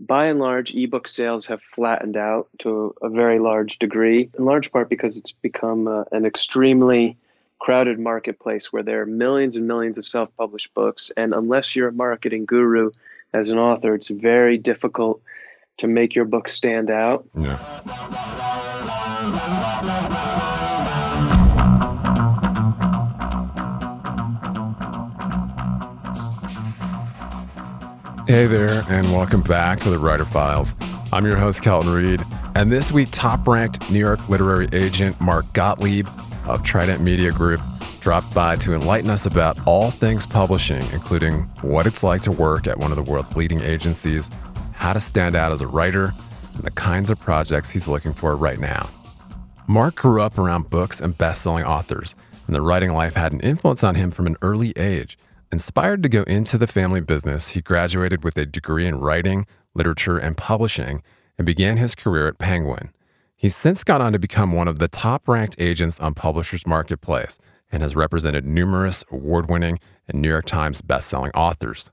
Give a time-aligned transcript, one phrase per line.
[0.00, 4.70] By and large, ebook sales have flattened out to a very large degree, in large
[4.70, 7.16] part because it's become uh, an extremely
[7.58, 11.10] crowded marketplace where there are millions and millions of self published books.
[11.16, 12.92] And unless you're a marketing guru
[13.32, 15.20] as an author, it's very difficult
[15.78, 17.26] to make your book stand out.
[17.36, 17.58] Yeah.
[28.28, 30.74] Hey there, and welcome back to the Writer Files.
[31.14, 32.22] I'm your host, Kelton Reid,
[32.54, 36.06] and this week, top ranked New York literary agent Mark Gottlieb
[36.46, 37.58] of Trident Media Group
[38.02, 42.66] dropped by to enlighten us about all things publishing, including what it's like to work
[42.66, 44.28] at one of the world's leading agencies,
[44.74, 46.12] how to stand out as a writer,
[46.54, 48.90] and the kinds of projects he's looking for right now.
[49.66, 52.14] Mark grew up around books and best selling authors,
[52.46, 55.16] and the writing life had an influence on him from an early age.
[55.50, 60.18] Inspired to go into the family business, he graduated with a degree in writing, literature,
[60.18, 61.02] and publishing
[61.38, 62.90] and began his career at Penguin.
[63.34, 67.38] He's since gone on to become one of the top ranked agents on Publishers Marketplace
[67.72, 71.90] and has represented numerous award winning and New York Times best-selling authors.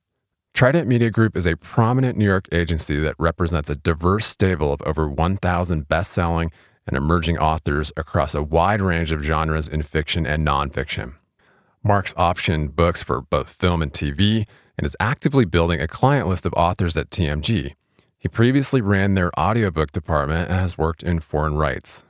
[0.53, 4.81] Trident Media Group is a prominent New York agency that represents a diverse stable of
[4.81, 6.51] over 1,000 best selling
[6.87, 11.13] and emerging authors across a wide range of genres in fiction and nonfiction.
[11.87, 16.47] Mark's optioned books for both film and TV and is actively building a client list
[16.47, 17.75] of authors at TMG.
[18.17, 22.03] He previously ran their audiobook department and has worked in foreign rights.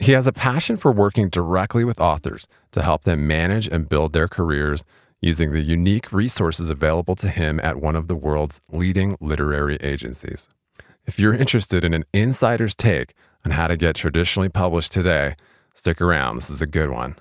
[0.00, 4.12] He has a passion for working directly with authors to help them manage and build
[4.12, 4.82] their careers
[5.20, 10.48] using the unique resources available to him at one of the world's leading literary agencies.
[11.06, 15.36] If you're interested in an insider's take on how to get traditionally published today,
[15.74, 16.38] stick around.
[16.38, 17.14] This is a good one.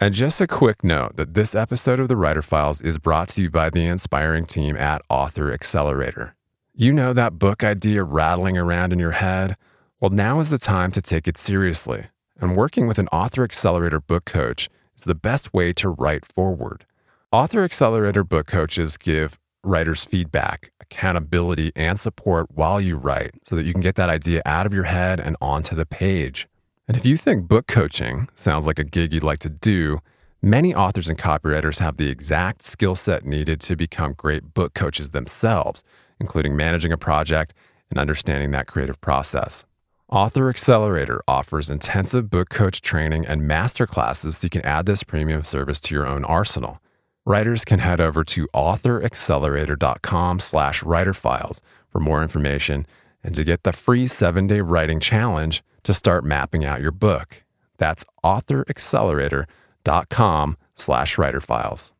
[0.00, 3.42] And just a quick note that this episode of the Writer Files is brought to
[3.42, 6.36] you by the inspiring team at Author Accelerator.
[6.72, 9.56] You know that book idea rattling around in your head?
[9.98, 12.06] Well, now is the time to take it seriously.
[12.40, 16.86] And working with an Author Accelerator book coach is the best way to write forward.
[17.32, 23.64] Author Accelerator book coaches give writers feedback, accountability, and support while you write so that
[23.64, 26.46] you can get that idea out of your head and onto the page.
[26.88, 29.98] And if you think book coaching sounds like a gig you'd like to do,
[30.40, 35.10] many authors and copywriters have the exact skill set needed to become great book coaches
[35.10, 35.84] themselves,
[36.18, 37.52] including managing a project
[37.90, 39.66] and understanding that creative process.
[40.08, 45.42] Author Accelerator offers intensive book coach training and masterclasses so you can add this premium
[45.42, 46.80] service to your own arsenal.
[47.26, 51.60] Writers can head over to authoraccelerator.com slash writerfiles
[51.90, 52.86] for more information
[53.22, 57.44] and to get the free seven-day writing challenge to start mapping out your book.
[57.76, 61.92] That's authoraccelerator.com slash writerfiles.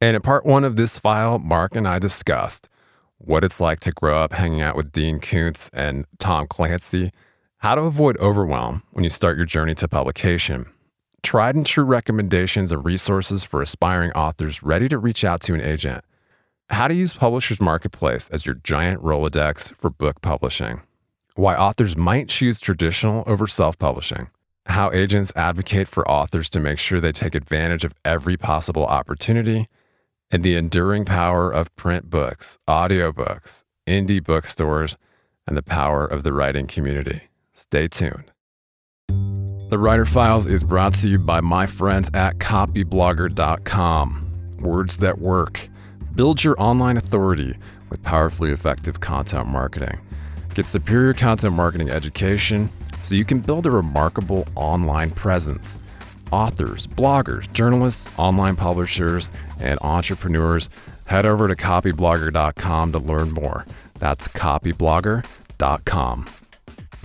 [0.00, 2.68] And in part one of this file, Mark and I discussed
[3.18, 7.12] what it's like to grow up hanging out with Dean Koontz and Tom Clancy,
[7.58, 10.66] how to avoid overwhelm when you start your journey to publication,
[11.22, 15.62] tried and true recommendations and resources for aspiring authors ready to reach out to an
[15.62, 16.04] agent,
[16.70, 20.82] how to use Publishers Marketplace as your giant Rolodex for book publishing,
[21.34, 24.28] why authors might choose traditional over self publishing,
[24.66, 29.68] how agents advocate for authors to make sure they take advantage of every possible opportunity,
[30.30, 34.96] and the enduring power of print books, audiobooks, indie bookstores,
[35.46, 37.22] and the power of the writing community.
[37.52, 38.32] Stay tuned.
[39.68, 44.22] The Writer Files is brought to you by my friends at copyblogger.com.
[44.60, 45.68] Words that work.
[46.16, 47.54] Build your online authority
[47.90, 50.00] with powerfully effective content marketing.
[50.54, 52.70] Get superior content marketing education
[53.02, 55.78] so you can build a remarkable online presence.
[56.32, 59.28] Authors, bloggers, journalists, online publishers,
[59.60, 60.70] and entrepreneurs,
[61.04, 63.66] head over to copyblogger.com to learn more.
[63.98, 66.26] That's copyblogger.com.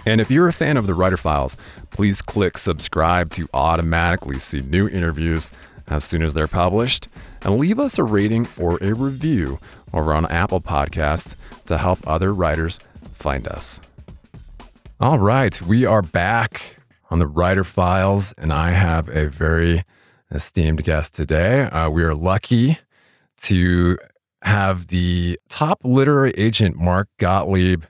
[0.05, 1.57] And if you're a fan of the Writer Files,
[1.89, 5.49] please click subscribe to automatically see new interviews
[5.87, 7.09] as soon as they're published,
[7.43, 9.59] and leave us a rating or a review
[9.93, 11.35] over on Apple Podcasts
[11.65, 12.79] to help other writers
[13.13, 13.79] find us.
[14.99, 16.77] All right, we are back
[17.09, 19.83] on the Writer Files, and I have a very
[20.31, 21.63] esteemed guest today.
[21.63, 22.77] Uh, we are lucky
[23.37, 23.97] to
[24.43, 27.83] have the top literary agent, Mark Gottlieb,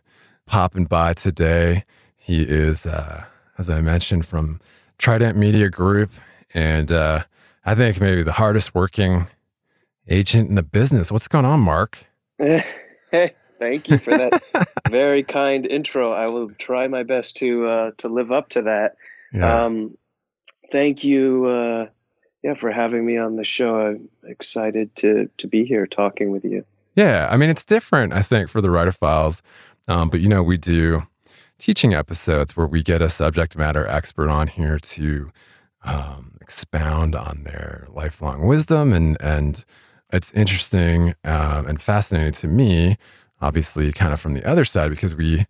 [0.46, 1.84] popping by today.
[2.16, 3.26] He is, uh,
[3.58, 4.60] as I mentioned, from
[4.98, 6.12] Trident Media Group,
[6.54, 7.24] and uh,
[7.66, 9.28] I think maybe the hardest working
[10.08, 11.12] agent in the business.
[11.12, 12.06] What's going on, Mark?
[13.12, 14.42] Hey, thank you for that
[14.90, 16.14] very kind intro.
[16.14, 18.96] I will try my best to uh, to live up to that.
[19.34, 19.66] Yeah.
[19.66, 19.98] Um,
[20.72, 21.88] thank you, uh,
[22.42, 23.82] yeah, for having me on the show.
[23.82, 26.64] I'm excited to to be here talking with you.
[26.96, 29.42] Yeah, I mean it's different, I think, for the writer files.
[29.90, 31.04] Um, but you know, we do
[31.58, 35.32] teaching episodes where we get a subject matter expert on here to
[35.84, 39.66] um, expound on their lifelong wisdom, and and
[40.12, 42.98] it's interesting um, and fascinating to me.
[43.42, 45.46] Obviously, kind of from the other side, because we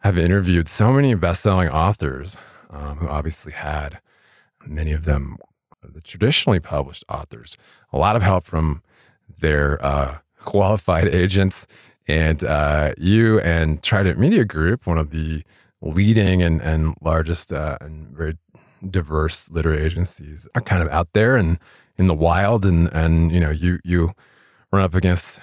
[0.00, 2.36] have interviewed so many best-selling authors
[2.70, 4.00] um, who obviously had
[4.66, 5.36] many of them
[5.82, 7.56] the traditionally published authors
[7.92, 8.82] a lot of help from
[9.40, 11.66] their uh, qualified agents
[12.08, 15.42] and uh, you and Trident Media Group, one of the
[15.80, 18.36] leading and, and largest uh, and very
[18.88, 21.58] diverse literary agencies, are kind of out there and
[22.02, 22.66] in the wild.
[22.66, 24.12] And, and you know, you you
[24.72, 25.40] run up against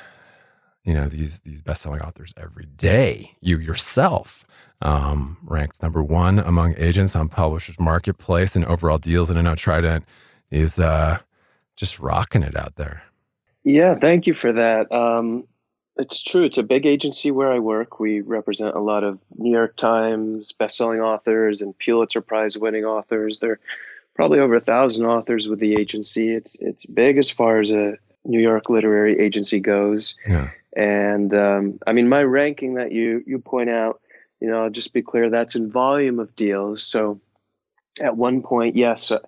[0.83, 3.35] you know these these best-selling authors every day.
[3.41, 4.45] You yourself
[4.81, 9.29] um, ranked number one among agents on Publishers Marketplace and overall deals.
[9.29, 10.05] And I know Trident
[10.51, 11.17] is uh,
[11.75, 13.03] just rocking it out there.
[13.63, 14.91] Yeah, thank you for that.
[14.91, 15.45] Um,
[15.97, 16.45] it's true.
[16.45, 17.99] It's a big agency where I work.
[17.99, 23.39] We represent a lot of New York Times best-selling authors and Pulitzer Prize-winning authors.
[23.39, 23.59] There are
[24.19, 26.33] probably over a thousand authors with the agency.
[26.33, 30.15] It's it's big as far as a New York literary agency goes.
[30.27, 30.49] Yeah.
[30.75, 34.01] And um, I mean, my ranking that you you point out,
[34.41, 36.83] you know, I'll just be clear, that's in volume of deals.
[36.83, 37.21] So
[38.01, 39.19] at one point, yes, uh,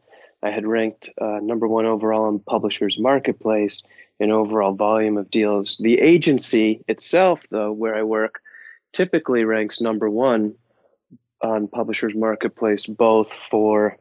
[0.44, 3.84] I had ranked uh, number one overall on Publishers Marketplace
[4.20, 5.78] in overall volume of deals.
[5.82, 8.42] The agency itself, though, where I work,
[8.92, 10.56] typically ranks number one
[11.42, 13.98] on Publishers Marketplace, both for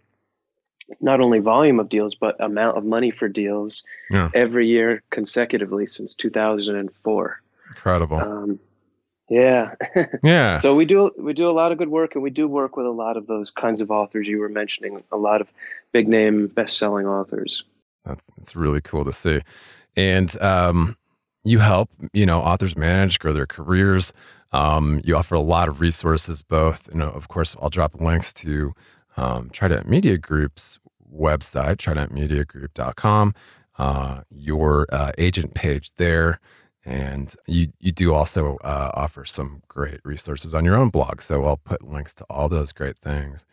[1.01, 4.31] not only volume of deals, but amount of money for deals Yeah.
[4.35, 7.41] every year consecutively since 2004.
[7.69, 8.17] Incredible.
[8.19, 8.59] Um,
[9.29, 9.75] yeah.
[10.23, 10.56] yeah.
[10.56, 12.87] so we do we do a lot of good work, and we do work with
[12.87, 15.03] a lot of those kinds of authors you were mentioning.
[15.13, 15.49] A lot of
[15.93, 17.63] big name, best selling authors.
[18.05, 19.41] That's it's really cool to see.
[19.97, 20.97] And um,
[21.44, 24.13] you help, you know, authors manage, grow their careers.
[24.53, 28.35] Um, you offer a lot of resources, both, you know, of course, I'll drop links
[28.35, 28.73] to
[29.17, 30.79] um, Trident Media Group's
[31.12, 33.34] website, tridentmediagroup.com,
[33.79, 36.40] uh, your uh, agent page there.
[36.84, 41.20] And you, you do also uh, offer some great resources on your own blog.
[41.20, 43.44] So I'll put links to all those great things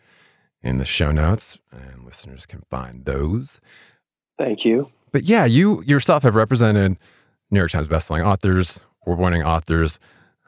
[0.63, 3.59] in the show notes, and listeners can find those
[4.37, 4.89] Thank you.
[5.11, 6.97] but yeah, you yourself have represented
[7.51, 9.99] New York Times bestselling authors, award-winning authors.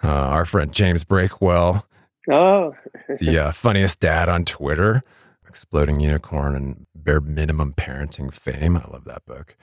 [0.04, 1.84] Uh, our friend James Breakwell,
[2.30, 2.76] Oh,
[3.20, 5.02] the uh, funniest dad on Twitter,
[5.48, 8.78] exploding unicorn and bare minimum parenting fame.
[8.78, 9.56] I love that book.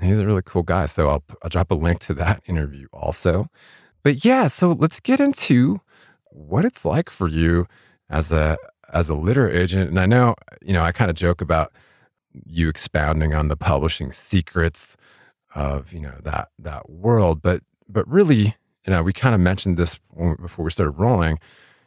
[0.00, 0.86] He's a really cool guy.
[0.86, 3.46] So I'll, I'll drop a link to that interview also.
[4.02, 5.80] But yeah, so let's get into
[6.30, 7.66] what it's like for you
[8.10, 8.56] as a
[8.92, 9.88] as a literary agent.
[9.88, 11.72] And I know, you know, I kind of joke about
[12.46, 14.96] you expounding on the publishing secrets
[15.54, 19.76] of, you know, that that world, but but really, you know, we kind of mentioned
[19.76, 19.98] this
[20.40, 21.38] before we started rolling.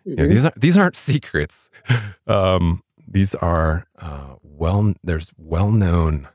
[0.05, 1.69] You know, these aren't these aren't secrets.
[2.27, 6.27] Um, these are uh, well, there's well known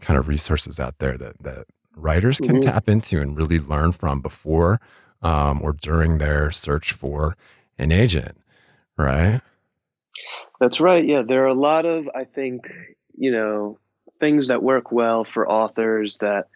[0.00, 2.70] kind of resources out there that, that writers can mm-hmm.
[2.70, 4.80] tap into and really learn from before
[5.22, 7.36] um, or during their search for
[7.78, 8.38] an agent,
[8.96, 9.40] right?
[10.60, 11.04] That's right.
[11.04, 12.72] Yeah, there are a lot of, I think,
[13.16, 13.78] you know,
[14.20, 16.48] things that work well for authors that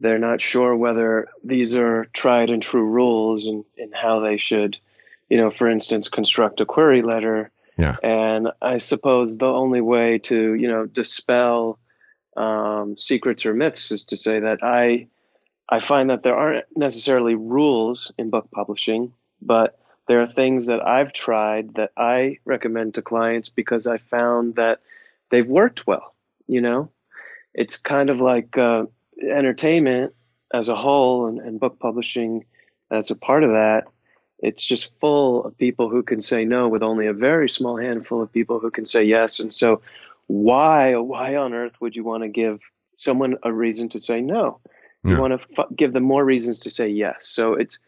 [0.00, 4.78] they're not sure whether these are tried and true rules and, and how they should,
[5.28, 7.50] you know, for instance, construct a query letter.
[7.76, 7.96] Yeah.
[8.02, 11.78] And I suppose the only way to, you know, dispel
[12.36, 15.08] um, secrets or myths is to say that I,
[15.68, 20.84] I find that there aren't necessarily rules in book publishing, but there are things that
[20.84, 24.80] I've tried that I recommend to clients because I found that
[25.30, 26.14] they've worked well.
[26.46, 26.90] You know,
[27.54, 28.86] it's kind of like uh,
[29.22, 30.14] entertainment
[30.52, 32.46] as a whole and, and book publishing
[32.90, 33.84] as a part of that.
[34.40, 38.22] It's just full of people who can say no with only a very small handful
[38.22, 39.40] of people who can say yes.
[39.40, 39.82] And so,
[40.26, 42.60] why, why on earth would you want to give
[42.94, 44.60] someone a reason to say no?
[45.04, 45.18] You yeah.
[45.18, 47.26] want to f- give them more reasons to say yes.
[47.26, 47.78] So it's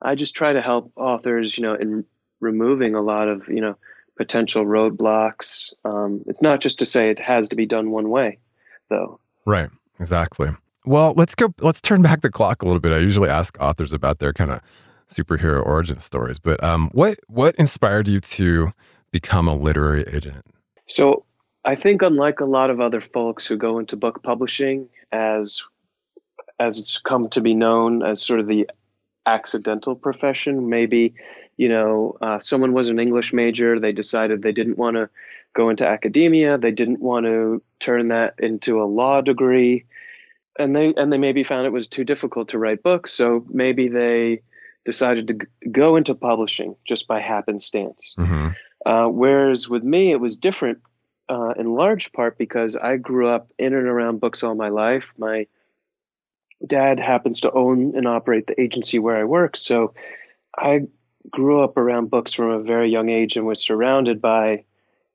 [0.00, 2.04] I just try to help authors, you know, in
[2.40, 3.76] removing a lot of, you know,
[4.16, 5.72] potential roadblocks.
[5.84, 8.38] Um, it's not just to say it has to be done one way,
[8.88, 9.20] though.
[9.44, 9.70] Right.
[10.00, 10.48] Exactly.
[10.86, 11.52] Well, let's go.
[11.60, 12.92] Let's turn back the clock a little bit.
[12.92, 14.60] I usually ask authors about their kind of
[15.10, 18.72] superhero origin stories, but um, what what inspired you to
[19.10, 20.44] become a literary agent?
[20.86, 21.24] So,
[21.64, 25.62] I think unlike a lot of other folks who go into book publishing as
[26.60, 28.68] as it's come to be known as sort of the
[29.26, 30.68] accidental profession.
[30.68, 31.14] Maybe,
[31.56, 33.80] you know, uh, someone was an English major.
[33.80, 35.08] They decided they didn't want to
[35.54, 36.58] go into academia.
[36.58, 39.84] They didn't want to turn that into a law degree,
[40.58, 43.12] and they and they maybe found it was too difficult to write books.
[43.12, 44.42] So maybe they
[44.84, 48.14] decided to g- go into publishing just by happenstance.
[48.18, 48.48] Mm-hmm.
[48.86, 50.78] Uh, whereas with me, it was different.
[51.28, 55.12] Uh, in large part because I grew up in and around books all my life.
[55.16, 55.46] My
[56.66, 59.56] dad happens to own and operate the agency where I work.
[59.56, 59.94] So
[60.58, 60.88] I
[61.30, 64.64] grew up around books from a very young age and was surrounded by,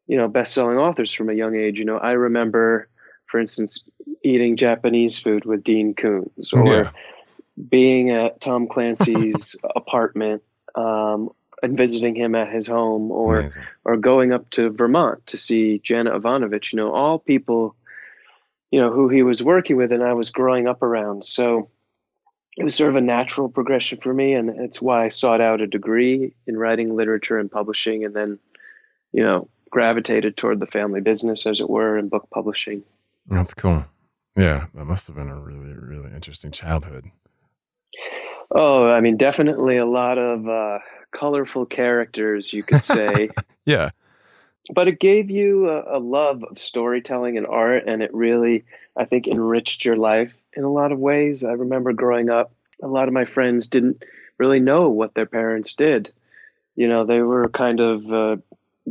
[0.07, 1.79] you know, best-selling authors from a young age.
[1.79, 2.87] You know, I remember,
[3.25, 3.83] for instance,
[4.23, 6.91] eating Japanese food with Dean Koontz or yeah.
[7.69, 10.43] Being at Tom Clancy's apartment
[10.75, 11.29] um,
[11.63, 13.63] and visiting him at his home or Amazing.
[13.85, 16.73] or going up to Vermont to see Janet Evanovich.
[16.73, 17.75] You know, all people
[18.71, 21.23] you know who he was working with and I was growing up around.
[21.23, 21.69] So
[22.57, 25.61] it was sort of a natural progression for me, and it's why I sought out
[25.61, 28.39] a degree in writing, literature, and publishing, and then
[29.11, 32.83] you know gravitated toward the family business, as it were, in book publishing.
[33.27, 33.85] That's cool.
[34.37, 37.05] Yeah, that must have been a really, really interesting childhood.
[38.51, 40.79] Oh, I mean, definitely a lot of uh,
[41.11, 43.29] colorful characters, you could say.
[43.65, 43.89] yeah
[44.73, 48.63] but it gave you a, a, love of storytelling and art and it really
[48.95, 52.87] i think enriched your life in a lot of ways i remember growing up a
[52.87, 54.03] lot of my friends didn't
[54.37, 56.11] really know what their parents did
[56.75, 58.35] you know they were kind of uh,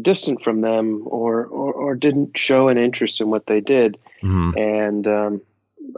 [0.00, 4.56] distant from them or, or, or didn't show an interest in what they did mm-hmm.
[4.58, 5.42] and um,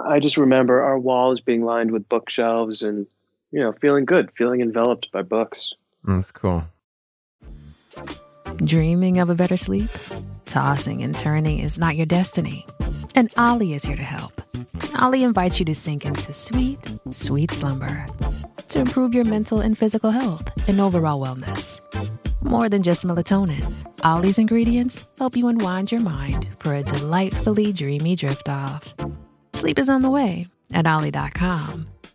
[0.04, 3.06] i just remember our walls being lined with bookshelves and
[3.56, 5.72] you know feeling good feeling enveloped by books
[6.04, 6.62] that's cool
[8.64, 9.90] Dreaming of a better sleep?
[10.46, 12.64] Tossing and turning is not your destiny.
[13.14, 14.40] And Olly is here to help.
[15.02, 16.78] Olly invites you to sink into sweet,
[17.10, 18.06] sweet slumber
[18.68, 21.80] to improve your mental and physical health and overall wellness.
[22.42, 23.64] More than just melatonin,
[24.04, 28.94] Olly's ingredients help you unwind your mind for a delightfully dreamy drift off.
[29.52, 31.96] Sleep is on the way at Olly.com.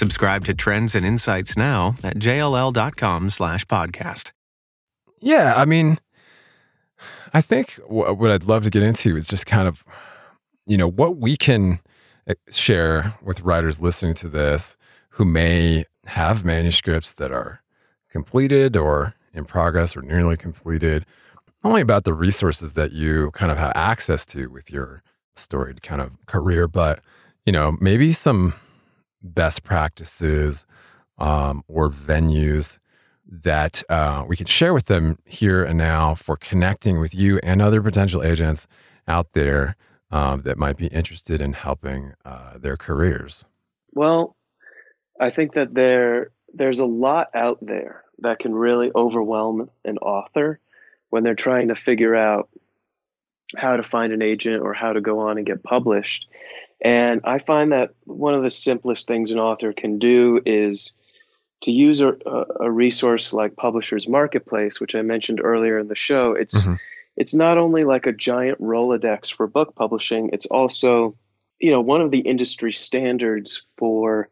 [0.00, 4.32] Subscribe to Trends and Insights now at jll.com slash podcast.
[5.18, 5.98] Yeah, I mean,
[7.34, 9.84] I think what I'd love to get into is just kind of,
[10.66, 11.80] you know, what we can
[12.26, 14.78] eh, share with writers listening to this
[15.10, 17.60] who may have manuscripts that are
[18.08, 21.04] completed or in progress or nearly completed,
[21.62, 25.02] only about the resources that you kind of have access to with your
[25.36, 27.00] storied kind of career, but,
[27.44, 28.54] you know, maybe some
[29.22, 30.66] best practices
[31.18, 32.78] um, or venues
[33.26, 37.62] that uh, we can share with them here and now for connecting with you and
[37.62, 38.66] other potential agents
[39.06, 39.76] out there
[40.10, 43.44] um, that might be interested in helping uh, their careers?
[43.92, 44.36] Well,
[45.20, 50.58] I think that there there's a lot out there that can really overwhelm an author
[51.10, 52.48] when they're trying to figure out
[53.56, 56.28] how to find an agent or how to go on and get published.
[56.82, 60.92] And I find that one of the simplest things an author can do is
[61.62, 62.16] to use a,
[62.58, 66.32] a resource like Publishers Marketplace, which I mentioned earlier in the show.
[66.32, 66.74] It's mm-hmm.
[67.16, 71.16] it's not only like a giant Rolodex for book publishing, it's also
[71.58, 74.30] you know one of the industry standards for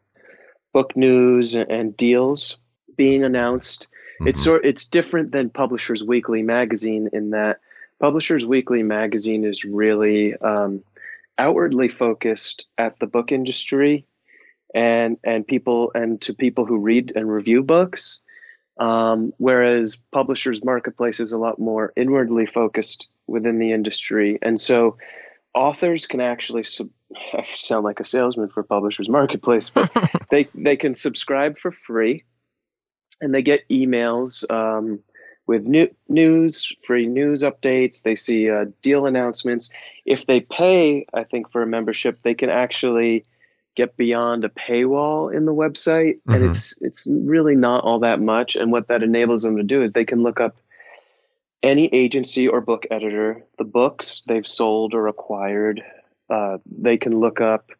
[0.73, 2.57] book news and deals
[2.95, 3.87] being announced.
[4.15, 4.29] Mm-hmm.
[4.29, 7.59] It's sort it's different than Publishers Weekly magazine in that
[7.99, 10.83] Publishers Weekly magazine is really um,
[11.39, 14.05] outwardly focused at the book industry
[14.75, 18.19] and and people and to people who read and review books
[18.79, 24.39] um, whereas publishers marketplace is a lot more inwardly focused within the industry.
[24.41, 24.97] And so
[25.53, 26.89] authors can actually sub-
[27.33, 29.91] I sound like a salesman for publishers marketplace but
[30.31, 32.23] they they can subscribe for free
[33.19, 34.99] and they get emails um,
[35.49, 38.03] with new, news, free news updates.
[38.03, 39.71] They see uh, deal announcements.
[40.05, 43.25] If they pay, I think, for a membership, they can actually
[43.73, 46.33] get beyond a paywall in the website, mm-hmm.
[46.33, 48.55] and it's it's really not all that much.
[48.55, 50.55] And what that enables them to do is they can look up
[51.63, 55.81] any agency or book editor, the books they've sold or acquired.
[56.29, 57.71] Uh, they can look up,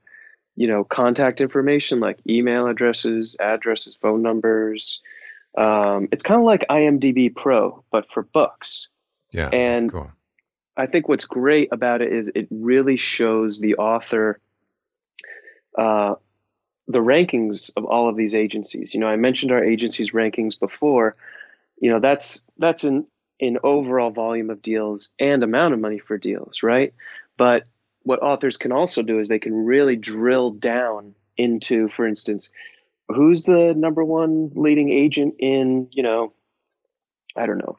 [0.56, 5.02] you know, contact information like email addresses, addresses, phone numbers
[5.58, 8.88] um, it's kind of like IMDb Pro, but for books.
[9.32, 10.12] Yeah, and cool.
[10.78, 14.40] I think what's great about it is it really shows the author
[15.78, 16.16] uh,
[16.88, 18.94] the rankings of all of these agencies.
[18.94, 21.16] You know, I mentioned our agencies rankings before.
[21.80, 23.06] You know, that's that's an
[23.40, 26.94] in overall volume of deals and amount of money for deals, right?
[27.38, 27.64] But
[28.04, 32.52] what authors can also do is they can really drill down into, for instance,
[33.10, 36.34] who's the number one leading agent in you know
[37.36, 37.78] i don't know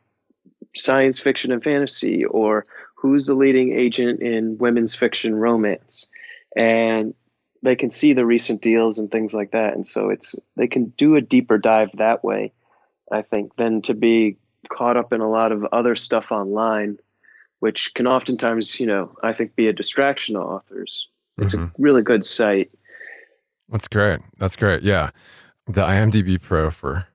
[0.75, 2.65] science fiction and fantasy or
[3.01, 6.09] who's the leading agent in women's fiction romance?
[6.55, 7.15] And
[7.63, 9.75] they can see the recent deals and things like that.
[9.75, 12.53] And so it's they can do a deeper dive that way
[13.13, 14.37] i think than to be
[14.69, 16.97] caught up in a lot of other stuff online
[17.59, 21.09] which can oftentimes you know i think be a distraction to authors.
[21.39, 21.65] It's mm-hmm.
[21.65, 22.71] a really good site
[23.71, 24.21] that's great.
[24.39, 24.83] That's great.
[24.83, 25.11] Yeah,
[25.67, 27.07] the IMDb Pro for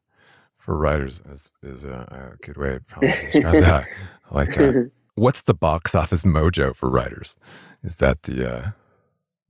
[0.58, 3.88] for writers is is a, a good way to probably describe that.
[4.32, 4.92] I like that.
[5.16, 7.38] What's the box office mojo for writers?
[7.84, 8.72] Is that the uh,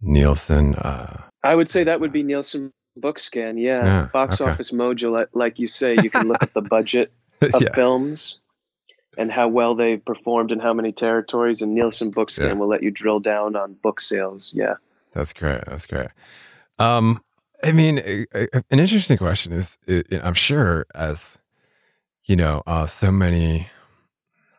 [0.02, 0.76] Nielsen?
[0.76, 3.60] Uh, I would say that would be Nielsen Bookscan.
[3.62, 4.52] Yeah, yeah box okay.
[4.52, 5.12] office mojo.
[5.12, 7.74] Like, like you say, you can look at the budget of yeah.
[7.74, 8.41] films
[9.18, 11.62] and how well they performed in how many territories.
[11.62, 12.54] And Nielsen Bookscan yeah.
[12.54, 14.54] will let you drill down on book sales.
[14.56, 14.76] Yeah,
[15.13, 15.65] that's great.
[15.65, 16.10] That's great.
[16.80, 17.22] Um,
[17.64, 19.78] I mean, a, a, an interesting question is,
[20.22, 21.38] I'm sure as
[22.26, 23.68] you know, uh, so many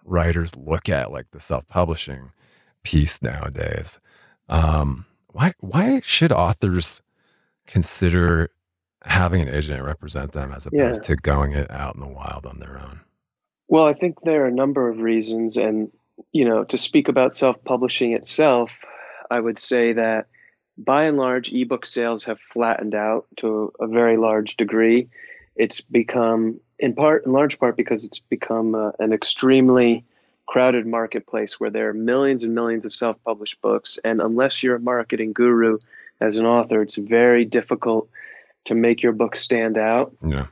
[0.05, 2.31] writers look at like the self-publishing
[2.83, 3.99] piece nowadays.
[4.49, 7.03] Um, why why should authors
[7.67, 8.51] consider
[9.03, 11.15] having an agent represent them as opposed yeah.
[11.15, 13.01] to going it out in the wild on their own?
[13.69, 15.91] Well, I think there are a number of reasons, and
[16.33, 18.71] you know, to speak about self-publishing itself,
[19.31, 20.27] I would say that
[20.79, 25.09] by and large, ebook sales have flattened out to a very large degree.
[25.55, 30.05] It's become, in part, in large part, because it's become uh, an extremely
[30.47, 34.81] crowded marketplace where there are millions and millions of self-published books, and unless you're a
[34.81, 35.79] marketing guru
[36.21, 38.09] as an author, it's very difficult
[38.65, 40.15] to make your book stand out.
[40.25, 40.47] Yeah.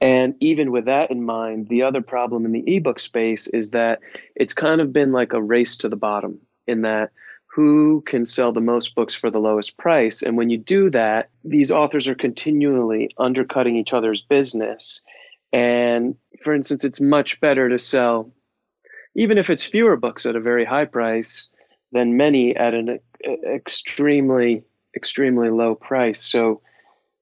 [0.00, 4.00] And even with that in mind, the other problem in the ebook space is that
[4.34, 7.10] it's kind of been like a race to the bottom in that
[7.54, 10.22] who can sell the most books for the lowest price.
[10.22, 15.02] And when you do that, these authors are continually undercutting each other's business.
[15.52, 18.32] And for instance, it's much better to sell,
[19.14, 21.48] even if it's fewer books at a very high price,
[21.92, 22.98] than many at an
[23.46, 24.64] extremely,
[24.96, 26.20] extremely low price.
[26.20, 26.60] So,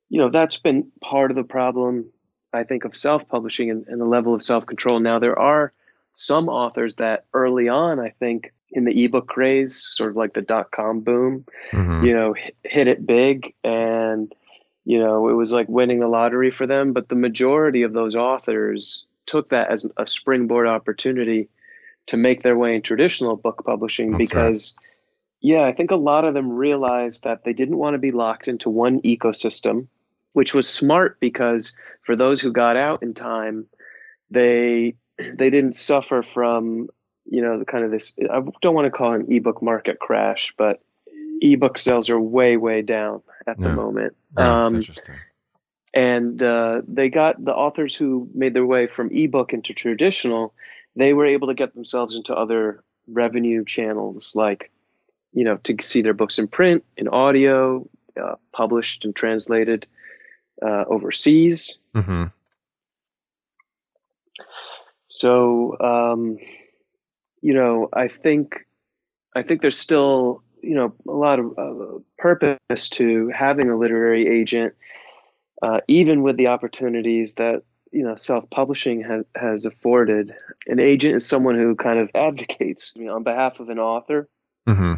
[0.09, 2.11] you know, that's been part of the problem,
[2.55, 4.99] I think, of self publishing and, and the level of self control.
[4.99, 5.75] Now, there are
[6.15, 10.43] some authors that early on, I think, in the ebook craze, sort of like the
[10.43, 12.05] dot com boom, mm-hmm.
[12.05, 14.33] you know, hit it big and
[14.85, 18.17] you know, it was like winning the lottery for them, but the majority of those
[18.17, 21.49] authors took that as a springboard opportunity
[22.07, 24.89] to make their way in traditional book publishing That's because right.
[25.41, 28.49] yeah, I think a lot of them realized that they didn't want to be locked
[28.49, 29.87] into one ecosystem
[30.33, 33.67] which was smart because for those who got out in time,
[34.31, 36.89] they they didn't suffer from
[37.25, 38.15] you know the kind of this.
[38.31, 40.81] I don't want to call an ebook market crash, but
[41.41, 44.17] ebook sales are way way down at the moment.
[44.35, 45.17] That's Um, interesting.
[45.95, 50.55] and uh, they got the authors who made their way from ebook into traditional
[50.95, 54.71] they were able to get themselves into other revenue channels like
[55.33, 57.87] you know to see their books in print in audio
[58.23, 59.87] uh, published and translated
[60.63, 62.25] uh, overseas hmm
[65.09, 66.39] so um,
[67.43, 68.67] you know i think
[69.37, 74.27] i think there's still you know a lot of uh, purpose to having a literary
[74.29, 74.75] agent
[75.63, 80.35] uh, even with the opportunities that you know self-publishing has has afforded.
[80.67, 84.29] An agent is someone who kind of advocates you know, on behalf of an author.
[84.67, 84.95] Hmm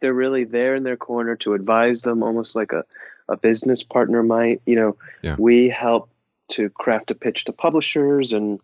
[0.00, 2.84] they're really there in their corner to advise them almost like a,
[3.28, 4.60] a business partner might.
[4.66, 5.36] You know Yeah.
[5.38, 6.10] we help
[6.48, 8.60] to craft a pitch to publishers and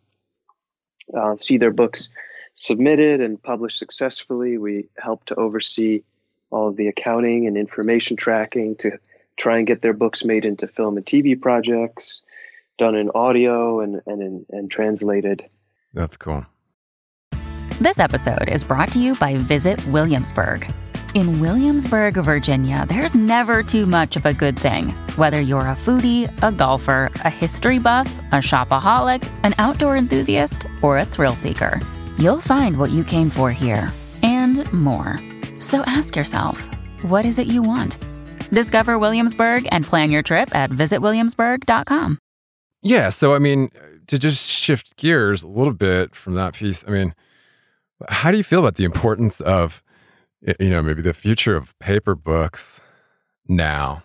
[1.15, 2.11] uh, see their books
[2.55, 6.03] submitted and published successfully we help to oversee
[6.51, 8.99] all of the accounting and information tracking to
[9.37, 12.23] try and get their books made into film and tv projects
[12.79, 15.45] done in audio and and, in, and translated
[15.95, 16.47] That's cool.
[17.81, 20.71] This episode is brought to you by Visit Williamsburg.
[21.15, 24.91] In Williamsburg, Virginia, there's never too much of a good thing.
[25.17, 30.97] Whether you're a foodie, a golfer, a history buff, a shopaholic, an outdoor enthusiast, or
[30.97, 31.81] a thrill seeker,
[32.19, 35.19] you'll find what you came for here and more.
[35.59, 36.69] So ask yourself,
[37.03, 37.99] what is it you want?
[38.51, 42.19] Discover Williamsburg and plan your trip at visitwilliamsburg.com.
[42.83, 43.09] Yeah.
[43.11, 43.71] So, I mean,
[44.09, 47.15] to just shift gears a little bit from that piece, I mean,
[48.09, 49.83] how do you feel about the importance of,
[50.59, 52.81] you know, maybe the future of paper books
[53.47, 54.03] now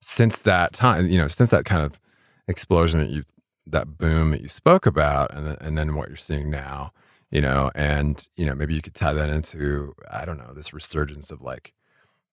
[0.00, 2.00] since that time, you know, since that kind of
[2.48, 3.24] explosion that you,
[3.66, 6.90] that boom that you spoke about, and and then what you're seeing now,
[7.30, 10.72] you know, and, you know, maybe you could tie that into, I don't know, this
[10.72, 11.72] resurgence of like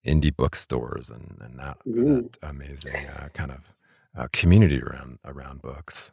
[0.05, 2.31] indie bookstores and, and that, Mhm.
[2.31, 3.73] that amazing uh, kind of
[4.17, 6.11] uh, community around around books.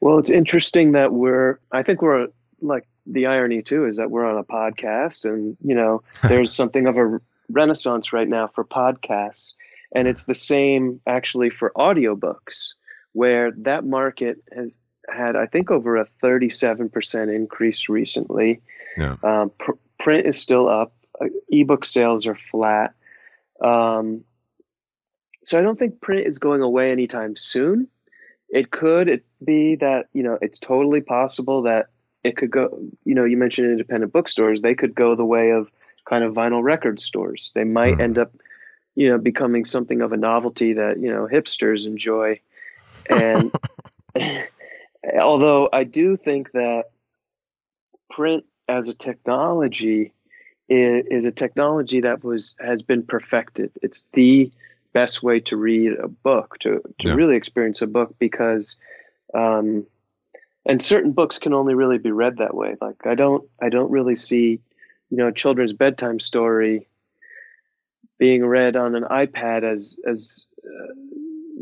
[0.00, 2.28] Well, it's interesting that we're, I think we're
[2.60, 6.86] like the irony too is that we're on a podcast and, you know, there's something
[6.86, 9.52] of a renaissance right now for podcasts.
[9.94, 12.70] And it's the same actually for audiobooks,
[13.12, 14.78] where that market has
[15.08, 18.60] had, I think, over a 37% increase recently.
[18.96, 19.16] Yeah.
[19.22, 22.94] Um, pr- print is still up, uh, ebook sales are flat.
[23.60, 24.24] Um,
[25.44, 27.88] so I don't think print is going away anytime soon.
[28.48, 31.86] It could it be that you know it's totally possible that
[32.22, 32.78] it could go.
[33.04, 35.70] You know, you mentioned independent bookstores; they could go the way of
[36.04, 37.50] kind of vinyl record stores.
[37.54, 38.00] They might Mhm.
[38.00, 38.32] end up,
[38.94, 42.40] you know, becoming something of a novelty that you know hipsters enjoy.
[43.08, 43.52] And
[45.20, 46.84] although I do think that
[48.10, 50.12] print as a technology
[50.68, 53.72] is, is a technology that was has been perfected.
[53.82, 54.50] It's the
[54.92, 57.14] best way to read a book to to Yeah.
[57.14, 58.76] really experience a book because
[59.34, 59.86] um,
[60.66, 62.76] and certain books can only really be read that way.
[62.80, 64.60] Like I don't I don't really see
[65.10, 66.86] you know a children's bedtime story
[68.18, 70.92] being read on an iPad as as uh,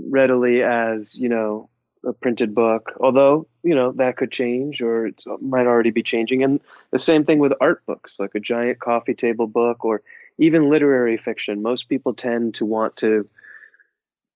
[0.09, 1.71] readily as you know
[2.07, 2.93] a printed book.
[3.01, 6.43] Although you know that could change, or it might already be changing.
[6.43, 6.61] And
[6.91, 10.03] the same thing with art books, like a giant coffee table book, or
[10.39, 11.63] even literary fiction.
[11.63, 13.29] Most people tend to want to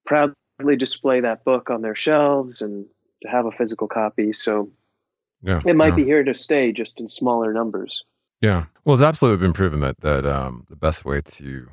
[0.07, 2.87] proudly display that book on their shelves and
[3.23, 4.33] to have a physical copy.
[4.33, 4.71] So
[5.43, 5.61] Yeah.
[5.65, 5.97] it might yeah.
[5.97, 8.05] be here to stay, just in smaller numbers.
[8.41, 8.67] Yeah.
[8.85, 11.69] Well, it's absolutely been proven that that um, the best way to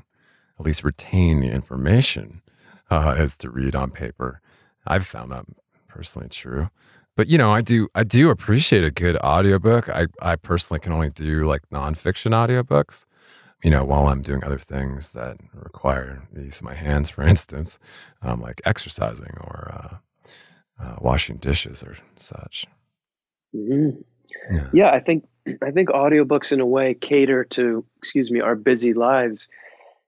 [0.58, 2.42] at least retain the information
[2.90, 4.40] uh, is to read on paper.
[4.88, 5.46] I've found that
[5.94, 6.70] personally true.
[7.18, 9.90] But you know, I do I do appreciate a good audiobook.
[9.90, 13.06] I, I personally can only do like nonfiction audiobooks,
[13.64, 17.24] you know, while I'm doing other things that require the use of my hands, for
[17.24, 17.80] instance,
[18.22, 22.66] um, like exercising or uh, uh, washing dishes or such.
[23.54, 23.90] hmm
[24.52, 24.68] Yeah.
[24.74, 25.26] Yeah, I think
[25.62, 29.48] I think audiobooks in a way cater to, excuse me, our busy lives.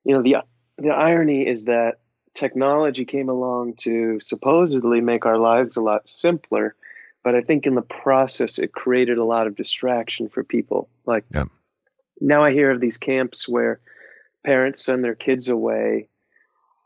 [0.05, 0.37] You know, the
[0.77, 1.99] the irony is that
[2.33, 6.75] technology came along to supposedly make our lives a lot simpler,
[7.23, 10.89] but I think in the process it created a lot of distraction for people.
[11.05, 11.45] Like Yeah.
[12.19, 13.79] now I hear of these camps where
[14.43, 16.09] parents send their kids away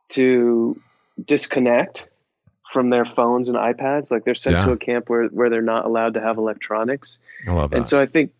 [0.10, 0.80] to
[1.24, 2.08] disconnect
[2.72, 4.12] from their phones and iPads.
[4.12, 4.66] Like they're sent Yeah.
[4.66, 7.20] to a camp where, where they're not allowed to have electronics.
[7.48, 7.78] I love that.
[7.78, 8.32] And so I think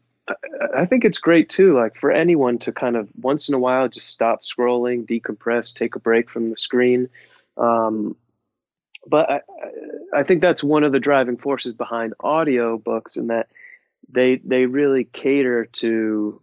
[0.76, 3.88] I- think it's great too, like for anyone to kind of once in a while
[3.88, 7.10] just stop scrolling, decompress, take a break from the screen.
[7.56, 8.16] Um,
[9.06, 9.42] but I,
[10.14, 13.48] I think that's one of the driving forces behind audio books, in that
[14.10, 16.42] they they really cater to,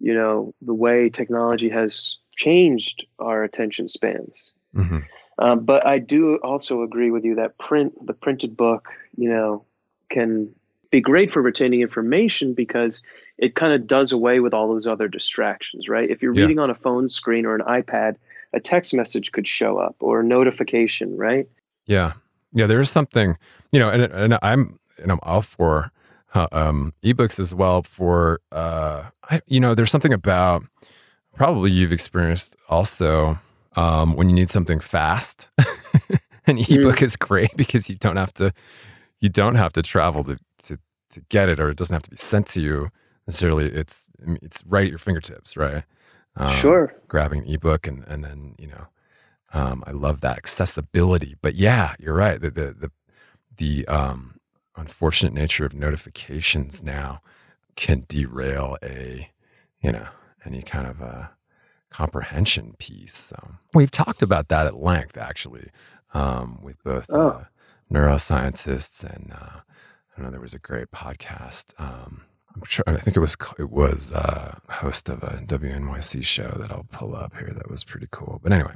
[0.00, 4.52] you know, the way technology has changed our attention spans.
[4.74, 4.98] Mm-hmm.
[5.38, 9.64] Um, but I do also agree with you that print, the printed book, you know,
[10.10, 10.54] can
[10.94, 13.02] be great for retaining information because
[13.36, 16.08] it kind of does away with all those other distractions, right?
[16.08, 16.42] If you're yeah.
[16.42, 18.14] reading on a phone screen or an iPad,
[18.52, 21.48] a text message could show up or a notification, right?
[21.86, 22.12] Yeah,
[22.52, 22.68] yeah.
[22.68, 23.36] There is something,
[23.72, 25.90] you know, and, and I'm and I'm all for
[26.32, 27.82] uh, um, ebooks as well.
[27.82, 30.62] For uh, I, you know, there's something about
[31.34, 33.36] probably you've experienced also
[33.74, 35.48] um, when you need something fast.
[36.46, 37.02] An ebook mm.
[37.02, 38.52] is great because you don't have to
[39.24, 42.10] you don't have to travel to, to to get it, or it doesn't have to
[42.10, 42.90] be sent to you
[43.26, 43.66] necessarily.
[43.66, 44.10] It's
[44.42, 45.84] it's right at your fingertips, right?
[46.36, 46.94] Um, sure.
[47.08, 48.86] Grabbing an ebook and and then you know,
[49.54, 51.36] um, I love that accessibility.
[51.40, 52.38] But yeah, you're right.
[52.38, 52.90] The the the,
[53.56, 54.40] the um,
[54.76, 57.22] unfortunate nature of notifications now
[57.76, 59.30] can derail a
[59.80, 60.08] you know
[60.44, 61.30] any kind of a
[61.88, 63.16] comprehension piece.
[63.16, 65.70] So we've talked about that at length, actually,
[66.12, 67.28] um, with both oh.
[67.28, 67.44] uh,
[67.92, 69.60] neuroscientists and uh,
[70.16, 71.78] I know there was a great podcast.
[71.78, 72.22] Um,
[72.54, 76.70] I'm sure I think it was it was uh, host of a WNYC show that
[76.70, 77.50] I'll pull up here.
[77.52, 78.40] That was pretty cool.
[78.42, 78.74] But anyway,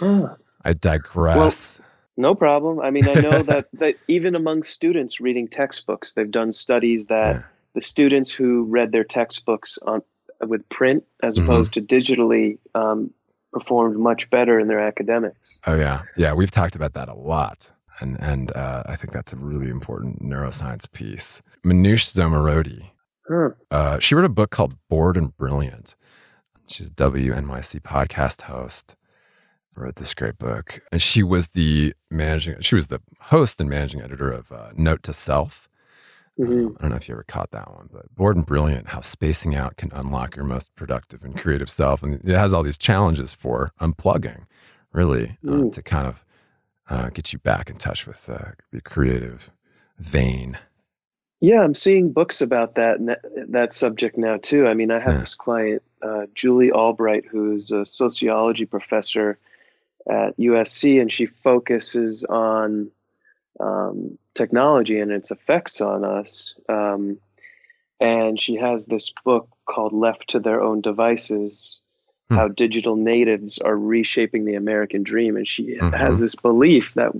[0.00, 0.36] oh.
[0.64, 1.78] I digress.
[1.78, 2.80] Well, no problem.
[2.80, 7.36] I mean, I know that that even among students reading textbooks, they've done studies that
[7.36, 7.42] yeah.
[7.74, 10.02] the students who read their textbooks on
[10.46, 11.48] with print as mm-hmm.
[11.48, 13.12] opposed to digitally um,
[13.52, 15.58] performed much better in their academics.
[15.66, 19.32] Oh yeah, yeah, we've talked about that a lot, and and uh, I think that's
[19.32, 21.42] a really important neuroscience piece.
[21.64, 22.90] Manoush Zomorodi,
[23.28, 23.50] huh.
[23.70, 25.96] uh, she wrote a book called Bored and Brilliant.
[26.68, 28.96] She's a WNYC podcast host.
[29.76, 32.60] Wrote this great book, and she was the managing.
[32.60, 35.70] She was the host and managing editor of uh, Note to Self,
[36.40, 36.66] Mm-hmm.
[36.66, 39.00] Um, I don't know if you ever caught that one, but Bored and Brilliant, how
[39.00, 42.02] spacing out can unlock your most productive and creative self.
[42.02, 44.46] And it has all these challenges for unplugging,
[44.92, 45.72] really, uh, mm.
[45.72, 46.24] to kind of
[46.90, 49.50] uh, get you back in touch with uh, the creative
[49.98, 50.58] vein.
[51.40, 52.98] Yeah, I'm seeing books about that
[53.48, 54.66] that subject now too.
[54.66, 55.20] I mean, I have yeah.
[55.20, 59.38] this client, uh, Julie Albright, who's a sociology professor
[60.08, 62.90] at USC, and she focuses on
[63.58, 66.56] um, technology and its effects on us.
[66.68, 67.18] Um,
[68.00, 71.82] and she has this book called Left to Their Own Devices
[72.30, 72.36] hmm.
[72.36, 75.36] How Digital Natives Are Reshaping the American Dream.
[75.36, 75.90] And she mm-hmm.
[75.90, 77.12] has this belief that,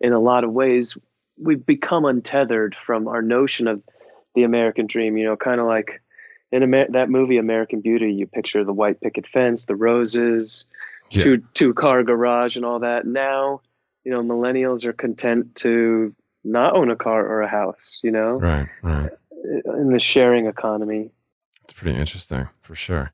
[0.00, 0.96] in a lot of ways,
[1.36, 3.82] we've become untethered from our notion of
[4.34, 6.00] the American dream, you know, kind of like
[6.52, 10.66] in Amer- that movie American Beauty, you picture the white picket fence, the roses,
[11.10, 11.22] yeah.
[11.22, 13.06] two two car garage and all that.
[13.06, 13.62] Now
[14.08, 18.38] you know millennials are content to not own a car or a house you know
[18.38, 19.10] right right
[19.76, 21.10] in the sharing economy
[21.62, 23.12] it's pretty interesting for sure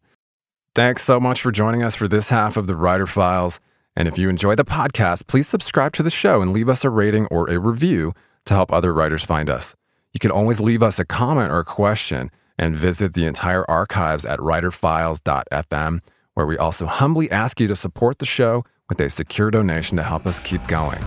[0.75, 3.61] thanks so much for joining us for this half of the writer files
[3.97, 6.91] and if you enjoy the podcast please subscribe to the show and leave us a
[6.91, 8.13] rating or a review
[8.45, 9.75] to help other writers find us
[10.13, 14.25] you can always leave us a comment or a question and visit the entire archives
[14.25, 16.01] at writerfiles.fm
[16.35, 20.03] where we also humbly ask you to support the show with a secure donation to
[20.03, 21.03] help us keep going.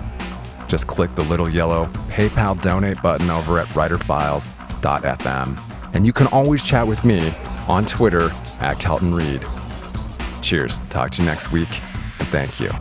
[0.68, 5.60] Just click the little yellow PayPal donate button over at writerfiles.fm.
[5.94, 7.34] And you can always chat with me
[7.68, 9.46] on Twitter at Kelton Reid.
[10.48, 10.80] Cheers.
[10.90, 11.68] Talk to you next week,
[12.20, 12.72] and thank you.